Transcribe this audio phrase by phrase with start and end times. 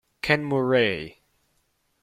[0.23, 1.21] Ken Murray